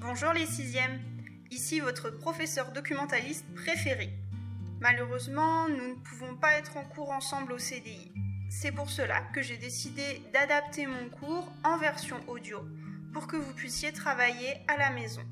[0.00, 1.00] Bonjour les sixièmes,
[1.52, 4.10] ici votre professeur documentaliste préféré.
[4.80, 8.12] Malheureusement, nous ne pouvons pas être en cours ensemble au CDI.
[8.50, 12.58] C'est pour cela que j'ai décidé d'adapter mon cours en version audio
[13.12, 15.22] pour que vous puissiez travailler à la maison.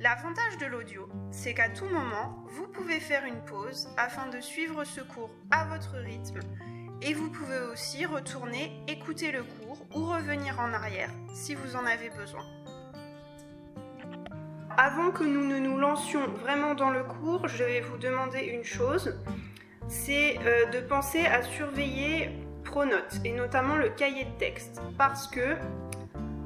[0.00, 4.84] L'avantage de l'audio, c'est qu'à tout moment, vous pouvez faire une pause afin de suivre
[4.84, 6.40] ce cours à votre rythme
[7.02, 11.84] et vous pouvez aussi retourner écouter le cours ou revenir en arrière si vous en
[11.86, 12.44] avez besoin.
[14.76, 18.64] Avant que nous ne nous lancions vraiment dans le cours, je vais vous demander une
[18.64, 19.18] chose,
[19.88, 22.30] c'est euh, de penser à surveiller
[22.64, 24.82] Pronote et notamment le cahier de texte.
[24.98, 25.56] Parce que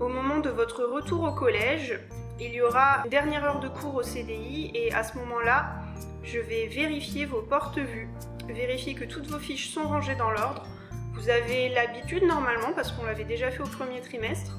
[0.00, 2.00] au moment de votre retour au collège,
[2.40, 5.74] il y aura une dernière heure de cours au CDI et à ce moment-là,
[6.22, 8.08] je vais vérifier vos porte-vues,
[8.52, 10.66] vérifier que toutes vos fiches sont rangées dans l'ordre.
[11.14, 14.58] Vous avez l'habitude normalement parce qu'on l'avait déjà fait au premier trimestre.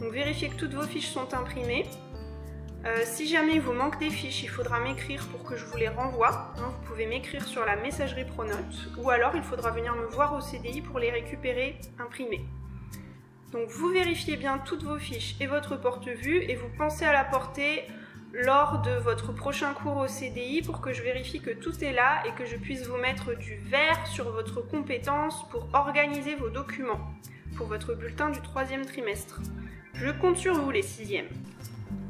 [0.00, 1.86] Donc vérifiez que toutes vos fiches sont imprimées.
[2.84, 5.76] Euh, si jamais il vous manque des fiches, il faudra m'écrire pour que je vous
[5.78, 6.52] les renvoie.
[6.58, 10.34] Hein, vous pouvez m'écrire sur la messagerie Pronote ou alors il faudra venir me voir
[10.34, 12.44] au CDI pour les récupérer imprimées.
[13.52, 17.24] Donc vous vérifiez bien toutes vos fiches et votre porte-vue et vous pensez à la
[17.24, 17.86] porter
[18.34, 22.22] lors de votre prochain cours au CDI pour que je vérifie que tout est là
[22.26, 27.00] et que je puisse vous mettre du vert sur votre compétence pour organiser vos documents
[27.54, 29.40] pour votre bulletin du troisième trimestre.
[29.94, 31.28] Je compte sur vous les sixièmes.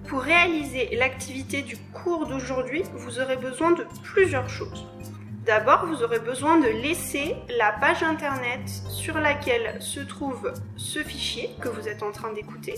[0.08, 4.86] Pour réaliser l'activité du cours d'aujourd'hui, vous aurez besoin de plusieurs choses.
[5.44, 11.50] D'abord, vous aurez besoin de laisser la page internet sur laquelle se trouve ce fichier
[11.61, 12.75] que vous êtes en train d'écouter.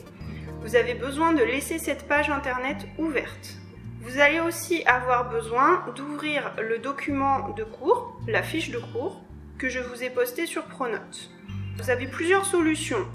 [0.67, 3.55] Vous avez besoin de laisser cette page internet ouverte.
[4.01, 9.23] Vous allez aussi avoir besoin d'ouvrir le document de cours, la fiche de cours,
[9.59, 11.31] que je vous ai posté sur Pronote.
[11.77, 13.07] Vous avez plusieurs solutions.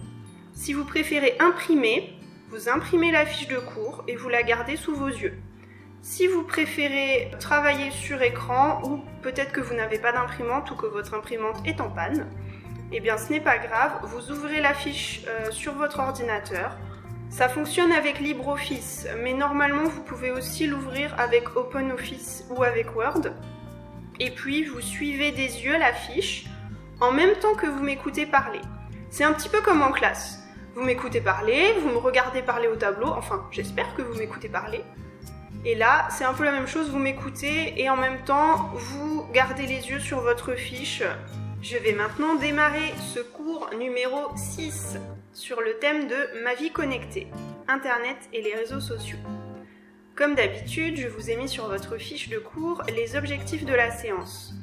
[0.54, 2.14] Si vous préférez imprimer,
[2.52, 5.38] vous imprimez la fiche de cours et vous la gardez sous vos yeux.
[6.02, 10.86] Si vous préférez travailler sur écran ou peut-être que vous n'avez pas d'imprimante ou que
[10.86, 12.28] votre imprimante est en panne,
[12.94, 16.78] eh bien ce n'est pas grave, vous ouvrez la fiche euh, sur votre ordinateur.
[17.32, 23.22] Ça fonctionne avec LibreOffice, mais normalement vous pouvez aussi l'ouvrir avec OpenOffice ou avec Word.
[24.20, 26.48] Et puis vous suivez des yeux la fiche
[27.00, 28.60] en même temps que vous m'écoutez parler.
[29.10, 30.44] C'est un petit peu comme en classe.
[30.76, 34.84] Vous m'écoutez parler, vous me regardez parler au tableau, enfin j'espère que vous m'écoutez parler.
[35.64, 39.26] Et là, c'est un peu la même chose, vous m'écoutez et en même temps, vous
[39.34, 41.02] gardez les yeux sur votre fiche.
[41.62, 44.98] Je vais maintenant démarrer ce cours numéro 6
[45.32, 47.28] sur le thème de ma vie connectée,
[47.68, 49.20] Internet et les réseaux sociaux.
[50.16, 53.92] Comme d'habitude, je vous ai mis sur votre fiche de cours les objectifs de la
[53.92, 54.56] séance.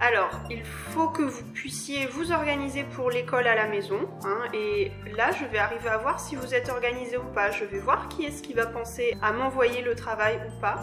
[0.00, 4.00] Alors, il faut que vous puissiez vous organiser pour l'école à la maison.
[4.24, 7.52] Hein, et là, je vais arriver à voir si vous êtes organisé ou pas.
[7.52, 10.80] Je vais voir qui est-ce qui va penser à m'envoyer le travail ou pas.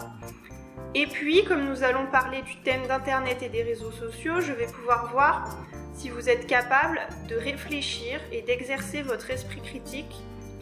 [0.94, 4.66] Et puis, comme nous allons parler du thème d'Internet et des réseaux sociaux, je vais
[4.66, 5.56] pouvoir voir
[5.94, 10.14] si vous êtes capable de réfléchir et d'exercer votre esprit critique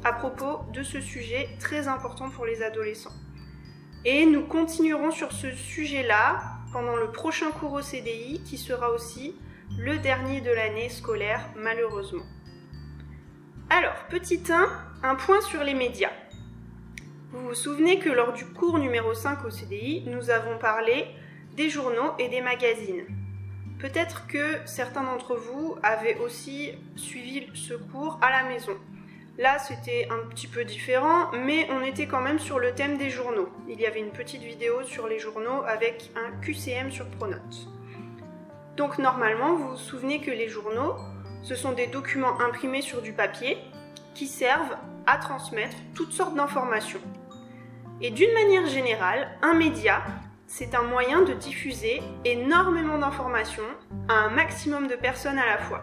[0.05, 3.15] à propos de ce sujet très important pour les adolescents.
[4.05, 6.41] Et nous continuerons sur ce sujet-là
[6.73, 9.35] pendant le prochain cours au CDI qui sera aussi
[9.79, 12.25] le dernier de l'année scolaire malheureusement.
[13.69, 14.69] Alors, petit 1,
[15.03, 16.13] un point sur les médias.
[17.33, 21.07] Vous vous souvenez que lors du cours numéro 5 au CDI, nous avons parlé
[21.55, 23.05] des journaux et des magazines.
[23.79, 28.73] Peut-être que certains d'entre vous avaient aussi suivi ce cours à la maison.
[29.39, 33.11] Là, c'était un petit peu différent, mais on était quand même sur le thème des
[33.11, 33.49] journaux.
[33.69, 37.69] Il y avait une petite vidéo sur les journaux avec un QCM sur Pronote.
[38.77, 40.97] Donc normalement, vous vous souvenez que les journaux,
[41.45, 43.57] ce sont des documents imprimés sur du papier
[44.15, 44.77] qui servent
[45.07, 47.01] à transmettre toutes sortes d'informations.
[48.01, 50.03] Et d'une manière générale, un média,
[50.47, 53.63] c'est un moyen de diffuser énormément d'informations
[54.09, 55.83] à un maximum de personnes à la fois.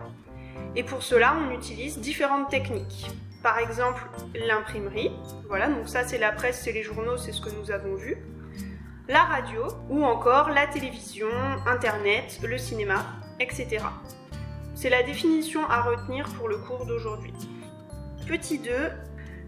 [0.76, 3.08] Et pour cela, on utilise différentes techniques
[3.48, 4.04] par exemple
[4.36, 5.12] l'imprimerie,
[5.48, 8.18] voilà, donc ça c'est la presse, c'est les journaux, c'est ce que nous avons vu,
[9.08, 11.30] la radio ou encore la télévision,
[11.66, 13.06] internet, le cinéma,
[13.40, 13.78] etc.
[14.76, 17.34] C'est la définition à retenir pour le cours d'aujourd'hui.
[18.28, 18.72] Petit 2,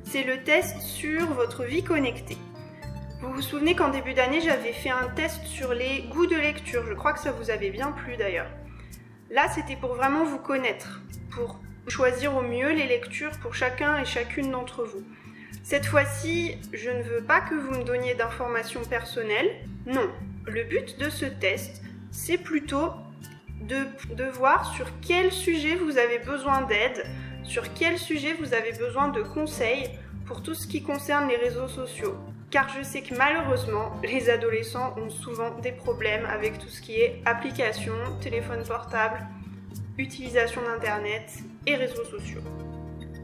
[0.04, 2.38] c'est le test sur votre vie connectée.
[3.22, 6.86] Vous vous souvenez qu'en début d'année, j'avais fait un test sur les goûts de lecture.
[6.88, 8.50] Je crois que ça vous avait bien plu d'ailleurs.
[9.30, 14.06] Là, c'était pour vraiment vous connaître, pour choisir au mieux les lectures pour chacun et
[14.06, 15.04] chacune d'entre vous.
[15.64, 19.52] Cette fois-ci, je ne veux pas que vous me donniez d'informations personnelles.
[19.86, 20.10] Non,
[20.48, 21.82] le but de ce test,
[22.12, 22.94] c'est plutôt
[23.62, 27.06] de, voir sur quel sujet vous avez besoin d'aide,
[27.44, 29.90] sur quel sujet vous avez besoin de conseils
[30.26, 32.16] pour tout ce qui concerne les réseaux sociaux.
[32.52, 37.00] Car je sais que malheureusement, les adolescents ont souvent des problèmes avec tout ce qui
[37.00, 39.20] est application, téléphone portable,
[40.00, 41.32] utilisation d'Internet
[41.68, 42.42] et réseaux sociaux.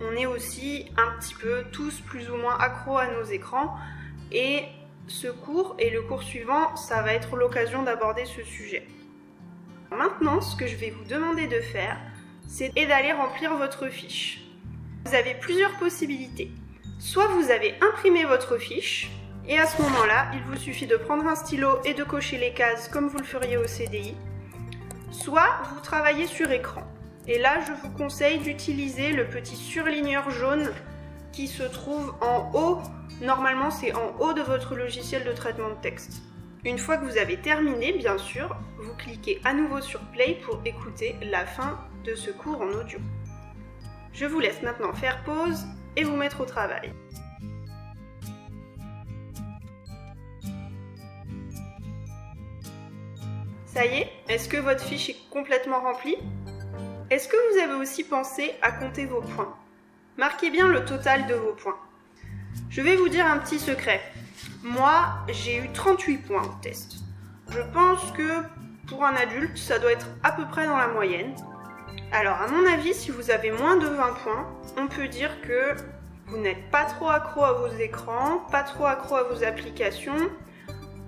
[0.02, 3.76] On est aussi un petit peu tous plus ou moins accros à nos écrans
[4.32, 4.66] et
[5.08, 8.86] ce cours et le cours suivant, ça va être l'occasion d'aborder ce sujet.
[9.92, 11.98] Maintenant, ce que je vais vous demander de faire,
[12.48, 14.42] c'est d'aller remplir votre fiche.
[15.06, 16.52] Vous avez plusieurs possibilités.
[16.98, 19.12] Soit vous avez imprimé votre fiche,
[19.48, 22.54] et à ce moment-là, il vous suffit de prendre un stylo et de cocher les
[22.54, 24.16] cases comme vous le feriez au CDI.
[25.12, 26.84] Soit vous travaillez sur écran.
[27.28, 30.72] Et là, je vous conseille d'utiliser le petit surligneur jaune
[31.32, 32.80] qui se trouve en haut.
[33.22, 36.22] Normalement, c'est en haut de votre logiciel de traitement de texte.
[36.64, 40.62] Une fois que vous avez terminé, bien sûr, vous cliquez à nouveau sur Play pour
[40.66, 43.00] écouter la fin de ce cours en audio.
[44.14, 45.66] Je vous laisse maintenant faire pause
[45.96, 46.94] et vous mettre au travail.
[53.66, 56.16] Ça y est, est-ce que votre fiche est complètement remplie?
[57.10, 59.54] Est-ce que vous avez aussi pensé à compter vos points?
[60.18, 61.78] Marquez bien le total de vos points.
[62.70, 64.02] Je vais vous dire un petit secret.
[64.64, 66.96] Moi, j'ai eu 38 points au test.
[67.50, 68.44] Je pense que
[68.88, 71.36] pour un adulte, ça doit être à peu près dans la moyenne.
[72.12, 74.48] Alors, à mon avis, si vous avez moins de 20 points,
[74.78, 75.76] on peut dire que
[76.28, 80.30] vous n'êtes pas trop accro à vos écrans, pas trop accro à vos applications,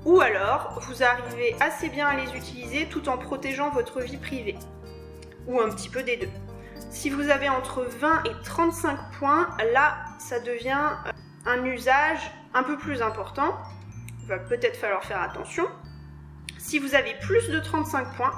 [0.05, 4.55] ou alors vous arrivez assez bien à les utiliser tout en protégeant votre vie privée.
[5.47, 6.29] Ou un petit peu des deux.
[6.89, 11.11] Si vous avez entre 20 et 35 points, là, ça devient euh,
[11.45, 12.19] un usage
[12.53, 13.57] un peu plus important.
[14.21, 15.65] Il va peut-être falloir faire attention.
[16.57, 18.33] Si vous avez plus de 35 points,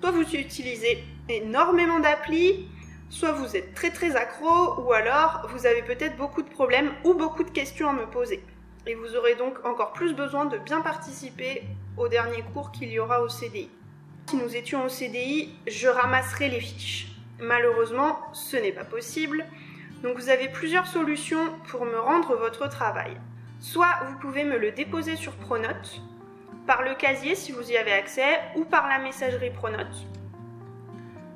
[0.00, 2.68] soit vous utilisez énormément d'applis,
[3.08, 7.14] soit vous êtes très très accro, ou alors vous avez peut-être beaucoup de problèmes ou
[7.14, 8.42] beaucoup de questions à me poser.
[8.86, 11.62] Et vous aurez donc encore plus besoin de bien participer
[11.96, 13.70] au dernier cours qu'il y aura au CDI.
[14.28, 17.08] Si nous étions au CDI, je ramasserai les fiches.
[17.38, 19.44] Malheureusement, ce n'est pas possible.
[20.02, 23.16] Donc vous avez plusieurs solutions pour me rendre votre travail.
[23.60, 26.00] Soit vous pouvez me le déposer sur Pronote,
[26.66, 30.06] par le casier si vous y avez accès, ou par la messagerie Pronote.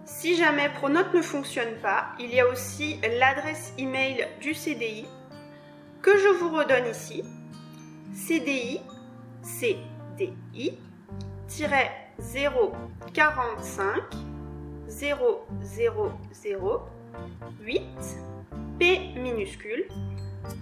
[0.06, 5.04] Si jamais Pronote ne fonctionne pas, il y a aussi l'adresse email du CDI
[6.00, 7.24] que je vous redonne ici.
[8.14, 8.80] CDI,
[9.42, 10.78] CDI,
[13.12, 14.00] 045
[14.88, 15.20] 000
[17.60, 17.82] 8
[18.78, 19.88] P minuscule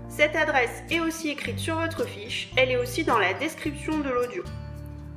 [0.08, 4.08] Cette adresse est aussi écrite sur votre fiche, elle est aussi dans la description de
[4.08, 4.43] l'audio.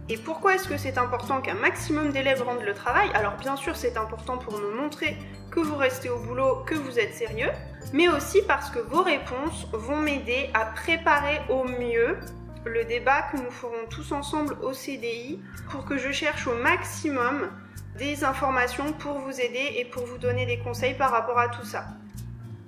[0.10, 3.10] Et pourquoi est-ce que c'est important qu'un maximum d'élèves rendent le travail?
[3.14, 5.18] Alors bien sûr c'est important pour me montrer
[5.50, 7.50] que vous restez au boulot, que vous êtes sérieux,
[7.94, 12.20] mais aussi parce que vos réponses vont m'aider à préparer au mieux
[12.66, 15.40] le débat que nous ferons tous ensemble au CDI
[15.70, 17.50] pour que je cherche au maximum
[17.98, 21.66] des informations pour vous aider et pour vous donner des conseils par rapport à tout
[21.66, 21.86] ça.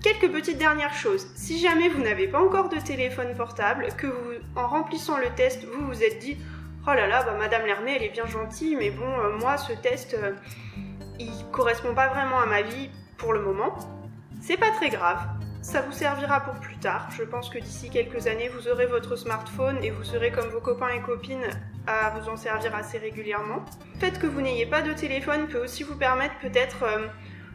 [0.04, 1.28] Quelques petites dernières choses.
[1.34, 5.64] Si jamais vous n'avez pas encore de téléphone portable, que vous, en remplissant le test,
[5.64, 6.38] vous vous êtes dit
[6.86, 9.72] Oh là là, bah, Madame Lermé, elle est bien gentille, mais bon, euh, moi, ce
[9.72, 10.34] test, euh,
[11.20, 13.78] il correspond pas vraiment à ma vie pour le moment.
[14.42, 15.26] C'est pas très grave
[15.64, 17.08] ça vous servira pour plus tard.
[17.18, 20.60] Je pense que d'ici quelques années, vous aurez votre smartphone et vous serez comme vos
[20.60, 21.48] copains et copines
[21.88, 23.64] à vous en servir assez régulièrement.
[23.94, 27.08] Le fait que vous n'ayez pas de téléphone peut aussi vous permettre peut-être euh,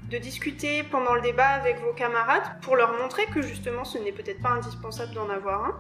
[0.08, 4.12] de discuter pendant le débat avec vos camarades pour leur montrer que justement ce n'est
[4.12, 5.74] peut-être pas indispensable d'en avoir un.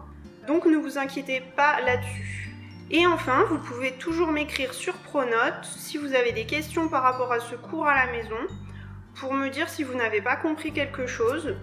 [0.46, 2.54] Donc ne vous inquiétez pas là-dessus.
[2.90, 7.32] Et enfin, vous pouvez toujours m'écrire sur Pronote si vous avez des questions par rapport
[7.32, 8.38] à ce cours à la maison
[9.14, 11.54] pour me dire si vous n'avez pas compris quelque chose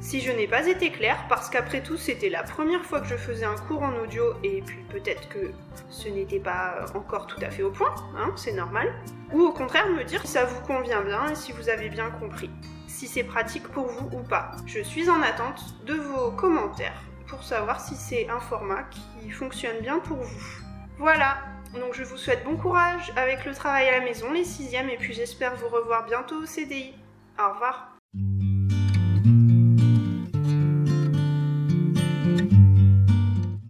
[0.00, 3.16] si je n'ai pas été claire, parce qu'après tout c'était la première fois que je
[3.16, 5.50] faisais un cours en audio et puis peut-être que
[5.88, 8.92] ce n'était pas encore tout à fait au point, hein, c'est normal.
[9.32, 12.10] Ou au contraire me dire si ça vous convient bien et si vous avez bien
[12.10, 12.50] compris,
[12.86, 14.52] si c'est pratique pour vous ou pas.
[14.66, 19.80] Je suis en attente de vos commentaires pour savoir si c'est un format qui fonctionne
[19.80, 20.42] bien pour vous.
[20.98, 21.38] Voilà,
[21.74, 24.96] donc je vous souhaite bon courage avec le travail à la maison, les sixièmes, et
[24.96, 26.94] puis j'espère vous revoir bientôt au CDI.
[27.38, 27.95] Au revoir.